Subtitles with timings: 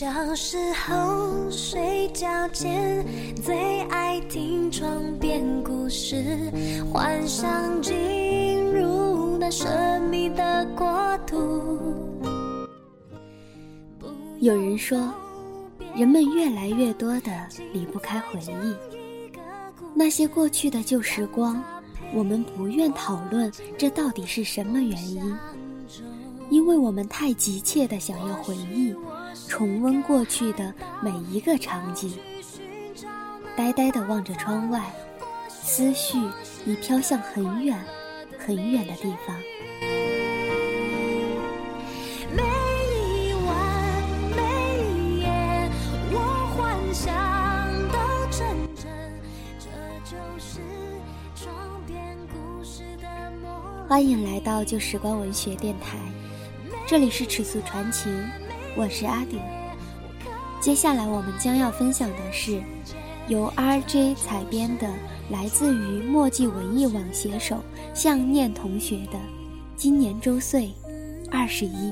[0.00, 3.04] 小时候睡觉前
[3.44, 6.24] 最爱听床边故事，
[6.90, 7.94] 幻想进
[8.72, 10.88] 入那神秘的国
[11.26, 11.92] 度。
[14.38, 15.12] 有人说，
[15.94, 17.30] 人们越来越多的
[17.74, 18.74] 离不开回忆，
[19.94, 21.62] 那些过去的旧时光，
[22.14, 25.36] 我们不愿讨论这到底是什么原因，
[26.48, 28.94] 因为我们太急切的想要回忆。
[29.48, 32.18] 重温过去的每一个场景，
[33.56, 34.82] 呆呆地望着窗外，
[35.48, 36.18] 思绪
[36.64, 37.78] 已飘向很远
[38.38, 39.36] 很远的地方。
[42.32, 44.02] 每一晚
[44.36, 44.42] 每
[44.84, 45.70] 一夜，
[46.12, 46.16] 我
[46.56, 47.12] 幻想
[47.88, 47.98] 都
[48.30, 48.88] 成真，
[49.58, 49.66] 这
[50.04, 50.60] 就是
[51.34, 53.48] 床边故事的魔
[53.82, 53.88] 力。
[53.88, 55.98] 欢迎来到旧时光文学电台，
[56.86, 58.10] 这里是尺素传情。
[58.76, 59.40] 我是阿顶，
[60.60, 62.62] 接下来我们将要分享的是
[63.28, 64.88] 由 RJ 采编的，
[65.30, 67.62] 来自于墨迹文艺网写手
[67.94, 69.18] 向念同学的
[69.76, 70.72] 《今年周岁
[71.30, 71.90] 二十一》。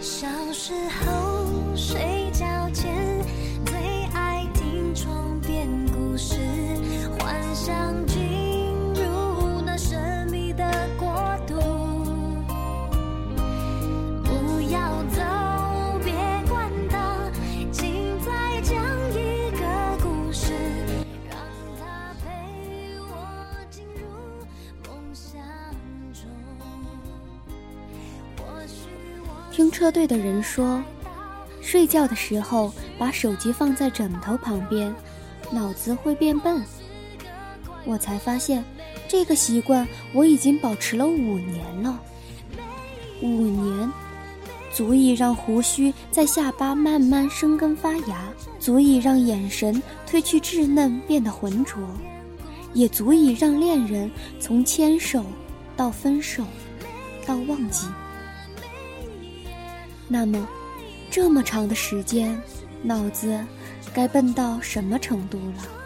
[0.00, 2.09] 小时候谁
[29.60, 30.82] 听车队的人说，
[31.60, 34.90] 睡觉的时候把手机放在枕头旁边，
[35.52, 36.64] 脑子会变笨。
[37.84, 38.64] 我才发现，
[39.06, 42.00] 这个习惯我已经保持了五年了。
[43.20, 43.92] 五年，
[44.72, 51.78] 足以让胡须在下巴慢慢生根发芽，足以让眼神褪去稚嫩变得浑浊，
[52.72, 54.10] 也足以让恋人
[54.40, 55.22] 从牵手
[55.76, 56.46] 到分手，
[57.26, 57.86] 到忘记。
[60.12, 60.44] 那么，
[61.08, 62.36] 这么长的时间，
[62.82, 63.38] 脑子
[63.94, 65.79] 该笨到什么程度了？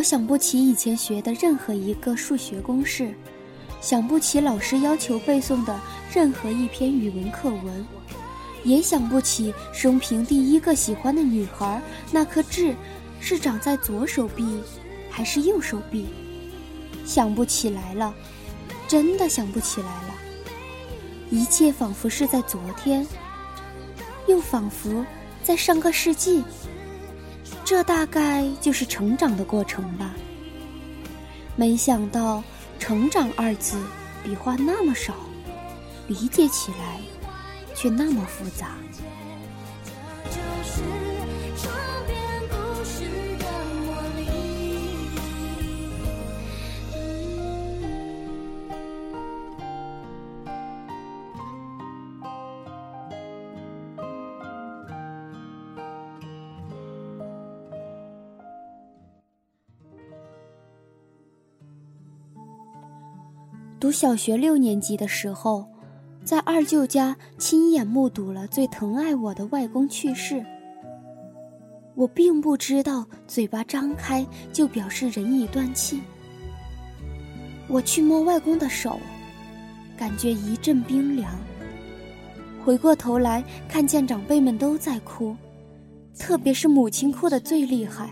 [0.00, 3.14] 我想不起以前学的任何一个数学公式，
[3.82, 5.78] 想不起老师要求背诵的
[6.10, 7.86] 任何一篇语文课文，
[8.64, 12.74] 也想不起生平第一个喜欢的女孩那颗痣
[13.20, 14.62] 是长在左手臂
[15.10, 16.06] 还是右手臂，
[17.04, 18.14] 想不起来了，
[18.88, 20.14] 真的想不起来了。
[21.28, 23.06] 一切仿佛是在昨天，
[24.26, 25.04] 又仿佛
[25.44, 26.42] 在上个世纪。
[27.70, 30.12] 这大概就是成长的过程吧。
[31.54, 32.42] 没想到
[32.80, 33.80] “成长”二字
[34.24, 35.14] 笔画那么少，
[36.08, 36.98] 理解起来
[37.72, 38.72] 却那么复杂。
[63.80, 65.66] 读小学六年级的时候，
[66.22, 70.44] 在二舅家亲眼目睹了最疼爱我的外公去世。
[71.94, 75.98] 我并不知道嘴巴张开就表示人已断气。
[77.68, 79.00] 我去摸外公的手，
[79.96, 81.32] 感觉一阵冰凉。
[82.62, 85.34] 回过头来，看见长辈们都在哭，
[86.18, 88.10] 特别是母亲哭得最厉害，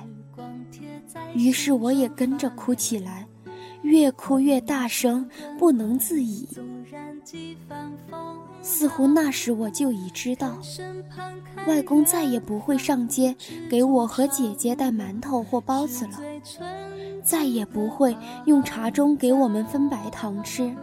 [1.35, 3.28] 于是我也跟着哭起来。
[3.83, 5.29] 越哭越大声，
[5.59, 6.49] 不能自已。
[8.61, 10.59] 似乎那时我就已知道，
[11.67, 13.35] 外公再也不会上街
[13.71, 16.21] 给我和姐姐带馒头或包子了。
[17.23, 18.17] 再也不会
[18.47, 20.75] 用茶盅给我们分白糖吃，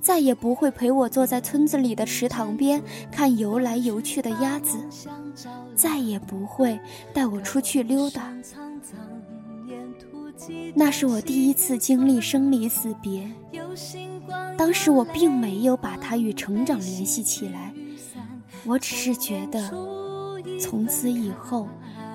[0.00, 4.78] 再也不会陪我坐在村子里的池塘边看游来游去的鸭子，
[5.74, 6.78] 再也不会
[7.14, 8.30] 带我出去溜达。
[10.74, 13.30] 那是我第一次经历生离死别，
[14.56, 17.72] 当时我并没有把它与成长联系起来，
[18.64, 19.70] 我只是觉得
[20.60, 21.68] 从此以后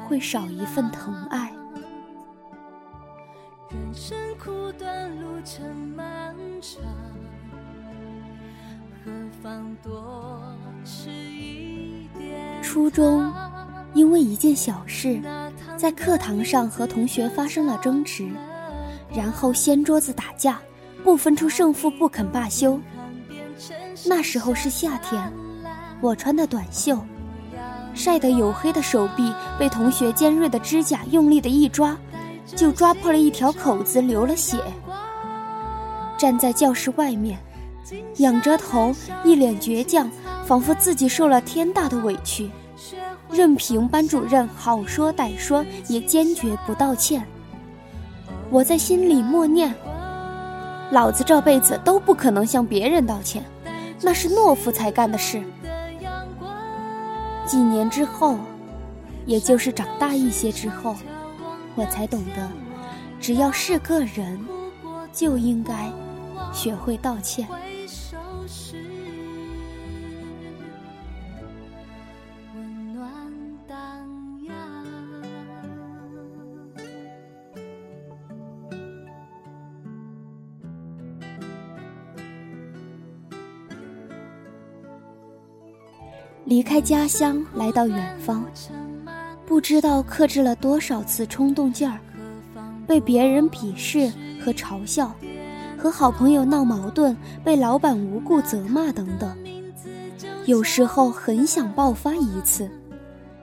[0.08, 1.52] 会少一份疼爱。
[3.72, 6.82] 人生苦短，路程漫长，
[9.04, 9.12] 何
[9.42, 10.42] 妨多
[10.84, 12.62] 吃一点。
[12.62, 13.34] 初中，
[13.96, 15.20] 因为一件小事，
[15.78, 18.30] 在课堂上和同学发生了争执，
[19.16, 20.60] 然后掀桌子打架，
[21.04, 22.80] 不分出胜负，不肯罢休。
[24.06, 25.32] 那时候是夏天，
[26.02, 27.00] 我穿的短袖，
[27.94, 31.98] 晒得黝黑的手臂被同学尖锐的指甲用力的一抓。
[32.56, 34.60] 就抓破了一条口子，流了血。
[36.16, 37.40] 站在教室外面，
[38.18, 38.94] 仰着头，
[39.24, 40.08] 一脸倔强，
[40.46, 42.52] 仿佛自己受了天大的委屈，
[43.32, 47.26] 任凭班主任好说歹说，也坚决不道歉。
[48.50, 49.74] 我在心里默念：
[50.92, 53.44] 老子这辈子都不可能向别人道歉，
[54.02, 55.44] 那是懦夫才干的事。
[57.46, 58.38] 几年之后，
[59.26, 60.96] 也就是长大一些之后。
[61.76, 62.50] 我才懂得，
[63.20, 64.40] 只要是个人，
[65.12, 65.92] 就应该
[66.54, 67.46] 学会道歉。
[86.46, 88.46] 离开家乡，来到远方。
[89.48, 92.00] 不知道克制了多少次冲动劲儿，
[92.86, 94.12] 被别人鄙视
[94.44, 95.12] 和嘲笑，
[95.76, 99.36] 和好朋友闹矛盾，被老板无故责骂等等。
[100.46, 102.70] 有时候很想爆发一次，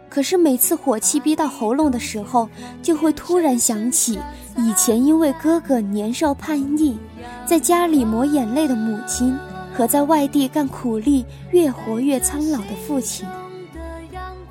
[0.09, 2.49] 可是每次火气逼到喉咙的时候，
[2.83, 4.17] 就会突然想起
[4.57, 6.97] 以前因为哥哥年少叛逆，
[7.45, 9.37] 在家里抹眼泪的母亲，
[9.75, 13.27] 和在外地干苦力越活越苍老的父亲。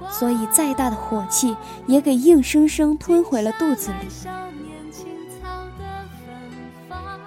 [0.09, 1.55] 所以，再大的火气
[1.87, 4.07] 也给硬生生吞回了肚子里。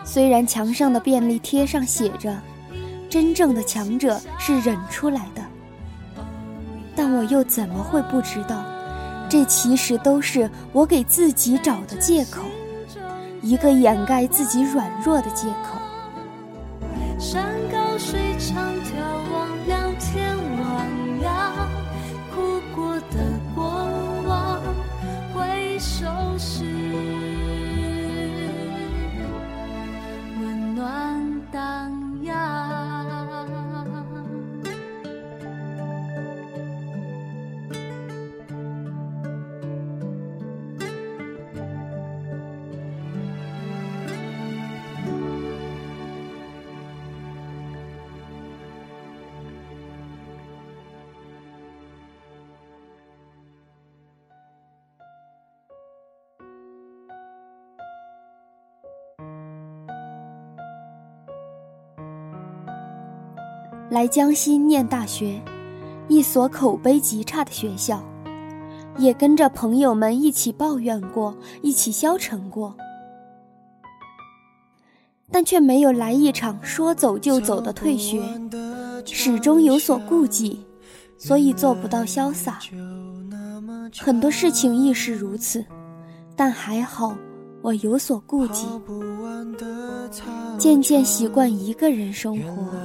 [0.05, 2.37] 虽然墙上的便利贴上写着
[3.11, 5.43] “真正的强者是忍出来的”，
[6.95, 8.65] 但我又怎么会不知道，
[9.29, 12.43] 这其实都是我给自己找的借口，
[13.43, 15.81] 一个掩盖自己软弱的借口。
[17.25, 18.93] 山高水长，眺
[19.33, 20.34] 望两天
[63.95, 65.41] 来江西念大学，
[66.09, 68.03] 一所口碑极差的学校，
[68.99, 71.33] 也跟着朋友们一起抱怨过，
[71.63, 72.75] 一起消沉过，
[75.31, 78.21] 但却没有来一场说走就走的退学，
[79.07, 80.67] 始终有所顾忌，
[81.17, 82.59] 所以做不到潇洒。
[84.01, 85.65] 很多事情亦是如此，
[86.35, 87.17] 但还好
[87.63, 88.67] 我有所顾忌，
[90.59, 92.77] 渐渐习惯一个人生活。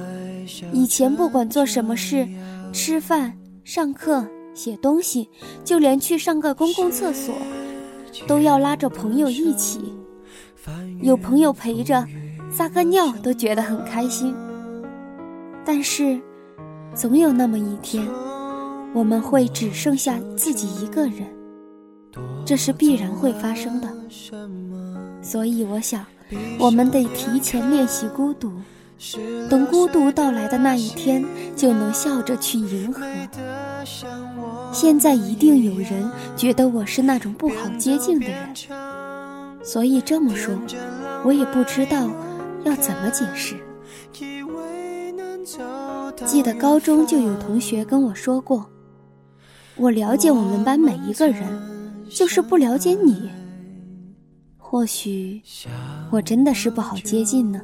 [0.72, 2.28] 以前不管做什么事，
[2.72, 5.28] 吃饭、上课、写东西，
[5.64, 7.34] 就连去上个公共厕所，
[8.26, 9.94] 都要拉着朋友一起。
[11.00, 12.06] 有朋友陪着，
[12.50, 14.34] 撒个尿都觉得很开心。
[15.64, 16.20] 但是，
[16.94, 18.06] 总有那么一天，
[18.92, 21.26] 我们会只剩下自己一个人，
[22.44, 23.88] 这是必然会发生的。
[25.22, 26.04] 所以，我想，
[26.58, 28.52] 我们得提前练习孤独。
[29.48, 31.24] 等孤独到来的那一天，
[31.56, 33.02] 就能笑着去迎合。
[34.72, 38.54] 现在一定有人觉得我是那种不好接近的人，
[39.64, 40.54] 所以这么说，
[41.24, 42.10] 我也不知道
[42.64, 43.56] 要怎么解释。
[46.26, 48.70] 记得高中就有同学跟我说过，
[49.76, 53.30] 我了解我们班每一个人，就是不了解你。
[54.58, 55.42] 或许
[56.10, 57.60] 我真的是不好接近呢。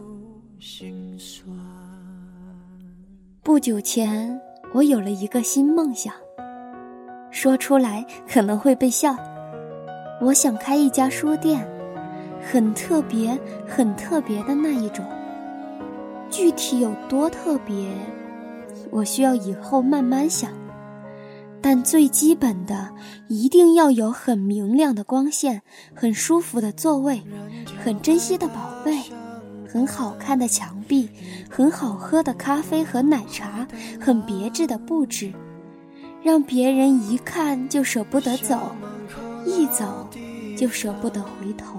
[3.43, 4.41] 不久前，
[4.75, 6.13] 我有了一个新梦想，
[7.31, 9.17] 说出来可能会被笑。
[10.21, 11.67] 我想开一家书店，
[12.41, 15.05] 很特别、很特别的那一种。
[16.29, 17.89] 具体有多特别，
[18.91, 20.51] 我需要以后慢慢想。
[21.63, 22.91] 但最基本的，
[23.29, 25.63] 一定要有很明亮的光线，
[25.95, 27.23] 很舒服的座位，
[27.83, 29.03] 很珍惜的宝贝，
[29.77, 31.07] 很好看的墙壁，
[31.51, 33.69] 很好喝的咖啡和奶茶，
[34.01, 35.31] 很别致的布置，
[36.23, 38.75] 让别人一看就舍不得走，
[39.45, 40.09] 一走
[40.57, 41.79] 就舍不得回头。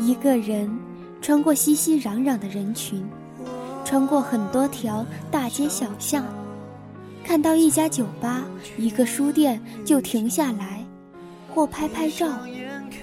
[0.00, 0.68] 一个人
[1.22, 3.08] 穿过熙熙攘攘的人群，
[3.84, 6.24] 穿过很多条大街小巷，
[7.24, 8.42] 看到一家酒吧、
[8.76, 10.84] 一个书店就停下来，
[11.54, 12.26] 或拍拍照，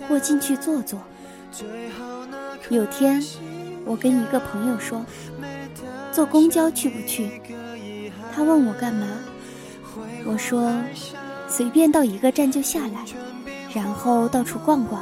[0.06, 1.00] 或进去坐坐。
[2.70, 3.24] 有天，
[3.86, 5.02] 我跟一个朋友说
[6.12, 7.42] ：“坐公交去不去？”
[8.36, 9.08] 他问我干嘛，
[10.26, 10.74] 我说
[11.48, 13.06] ：“随便到一个站就下来，
[13.74, 15.02] 然后到处逛逛。”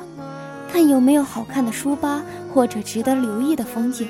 [0.71, 2.21] 看有没有好看的书吧，
[2.58, 4.08] 或者值得留意的风景。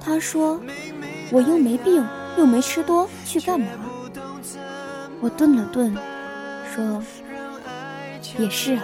[0.00, 0.60] 他说
[1.30, 2.04] ：“我又没病，
[2.36, 3.68] 又没吃多，去干嘛？”
[5.22, 5.96] 我顿了顿，
[6.74, 7.00] 说
[8.36, 8.82] ：“也是啊。”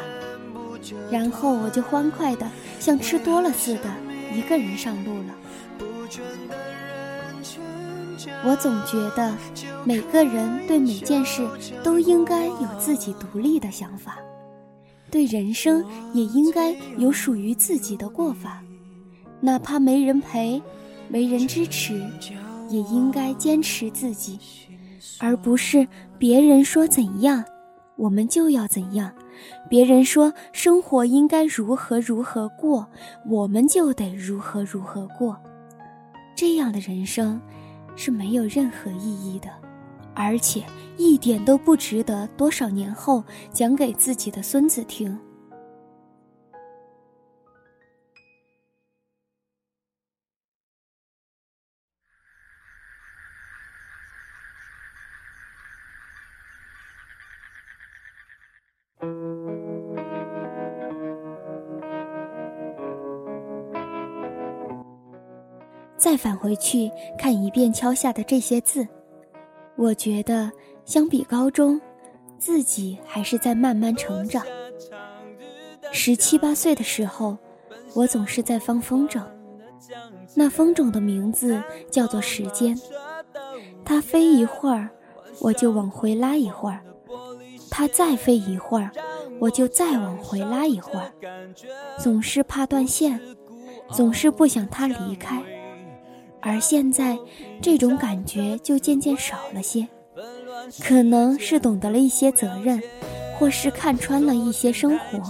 [1.11, 2.47] 然后我就欢快的
[2.79, 3.91] 像吃多了似的，
[4.33, 5.35] 一个人上路了。
[8.45, 9.35] 我总觉得，
[9.85, 11.45] 每个人对每件事
[11.83, 14.19] 都应该有自己独立的想法。
[15.11, 18.63] 对人生也应该有属于自己的过法，
[19.41, 20.63] 哪怕没人陪，
[21.09, 22.01] 没人支持，
[22.69, 24.39] 也应该坚持自己，
[25.19, 25.87] 而不是
[26.19, 27.45] 别人说怎样，
[27.97, 29.11] 我们就要怎样；
[29.69, 32.87] 别人说生活应该如何如何过，
[33.29, 35.37] 我们就得如何如何过。
[36.37, 37.39] 这样的人生
[37.97, 39.49] 是没有任何意义的。
[40.21, 40.63] 而且
[40.97, 45.19] 一点都不值得多少年后讲给自己的孙子听。
[65.97, 69.00] 再返回去看一遍敲下的这些字。
[69.81, 70.53] 我觉得，
[70.85, 71.81] 相比高中，
[72.39, 74.45] 自己还是在慢慢成长。
[75.91, 77.39] 十七八岁的时候，
[77.95, 79.23] 我总是在放风筝，
[80.35, 82.79] 那风筝的名字叫做时间。
[83.83, 84.91] 它飞一会儿，
[85.41, 86.81] 我就往回拉一会儿；
[87.71, 88.91] 它再飞一会儿，
[89.41, 91.11] 我就再往回拉一会儿。
[91.99, 93.19] 总是怕断线，
[93.91, 95.43] 总是不想它离开。
[96.43, 97.19] 而现在，
[97.61, 99.87] 这种感觉就渐渐少了些，
[100.83, 102.83] 可能是懂得了一些责任，
[103.39, 105.21] 或是看穿了一些生活，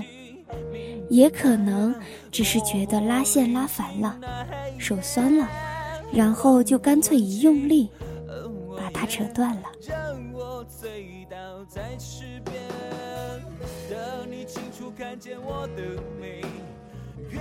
[1.08, 1.94] 也可能
[2.30, 4.18] 只是觉得拉线拉烦了，
[4.78, 5.48] 手酸了，
[6.12, 7.90] 然后就干脆一用力，
[8.76, 9.62] 把它扯断了。
[17.28, 17.40] 月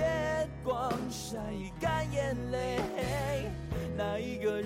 [0.62, 1.38] 光晒
[1.80, 2.78] 干眼泪。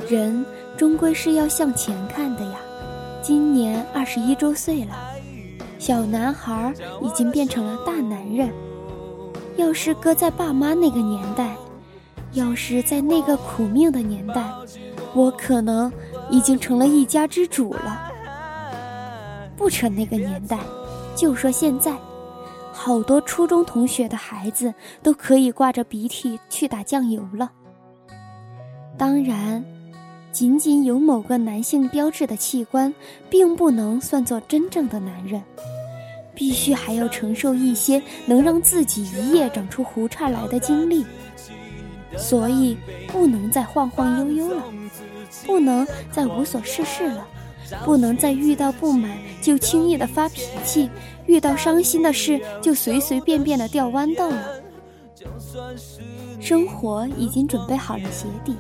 [0.09, 0.45] 人
[0.77, 2.59] 终归是要向前看的呀。
[3.23, 4.95] 今年二十一周岁了，
[5.79, 8.53] 小男孩已经变成了大男人。
[9.57, 11.57] 要是搁在爸妈那个年代，
[12.33, 14.45] 要是在那个苦命的年代，
[15.15, 15.93] 我可能
[16.31, 18.13] 已经成了一家之主了。
[19.57, 20.59] 不扯那个年代，
[21.17, 21.93] 就说现在。
[22.77, 27.53] 好多初中同学的孩子都可以挂着鼻涕去打酱油了。
[28.99, 29.65] 当然，
[30.33, 32.93] 仅仅有某个男性标志的器官，
[33.31, 35.41] 并不能算作真正的男人，
[36.35, 41.07] 必须还要承受一些能让自己一夜长出胡茬来的经历，
[42.17, 42.77] 所以
[43.07, 44.65] 不能再晃晃悠悠了，
[45.47, 47.27] 不能再无所事事了，
[47.85, 50.91] 不能再遇到不满就轻易的发脾气。
[51.27, 54.61] 遇到伤心的事就随随便便的掉豌豆了。
[56.41, 58.57] 生活已经准备好了鞋底，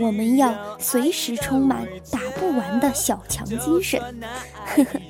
[0.00, 4.00] 我们要随时充满打不完的小强精神。
[4.66, 5.00] 呵呵。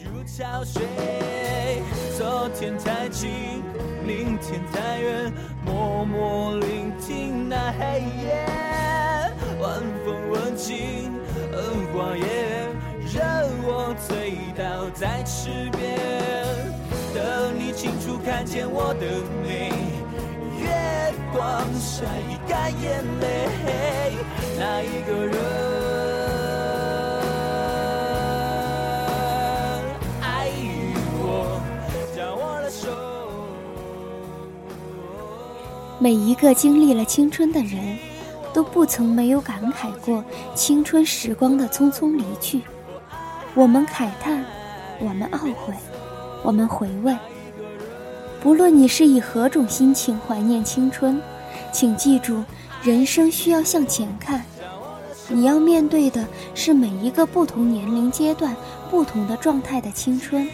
[9.61, 11.13] 晚风吻尽
[11.53, 11.61] 荷
[11.93, 12.70] 花叶，
[13.13, 13.23] 任
[13.65, 15.99] 我醉倒在池边，
[17.13, 19.07] 等你清楚看见我的
[19.43, 19.73] 美，
[20.61, 22.05] 月光晒
[22.47, 23.49] 干眼泪，
[24.57, 25.35] 那一个人
[30.21, 30.47] 爱
[31.19, 31.61] 我，
[32.15, 32.87] 将我的手。
[35.99, 37.99] 每一个经历了青春的人，
[38.53, 40.25] 都不曾没有感慨过
[40.55, 42.63] 青春时光的匆匆离去。
[43.55, 44.45] 我们慨叹，
[45.01, 45.75] 我们懊悔，
[46.45, 47.17] 我们回味。
[48.41, 51.21] 不论你是以何种心情怀念青春，
[51.73, 52.45] 请记住，
[52.83, 54.45] 人生需要向前看。
[55.29, 58.55] 你要面对的是每一个不同年龄阶段、
[58.89, 60.49] 不同的状态的青春，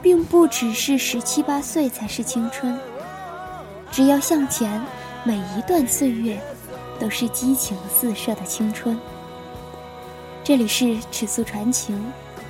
[0.00, 2.78] 并不只是十七八岁才是青春。
[3.90, 4.82] 只要向前，
[5.22, 6.40] 每一段岁月
[6.98, 8.98] 都是激情四射的青春。
[10.44, 11.98] 这里是尺素传情，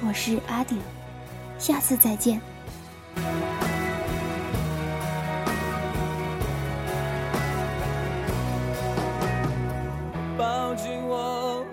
[0.04, 0.80] 我是阿顶，
[1.60, 2.40] 下次再见。
[10.36, 11.64] 抱紧我，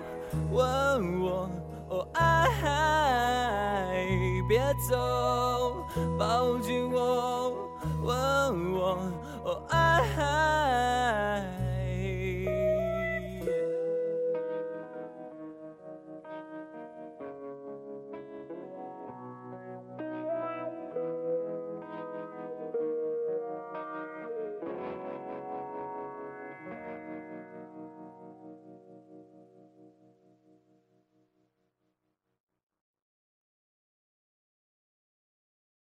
[0.52, 1.50] 吻我，
[1.88, 4.06] 哦爱，
[4.48, 5.74] 别走，
[6.16, 7.52] 抱紧我，
[8.00, 8.96] 吻我，
[9.42, 11.31] 哦爱。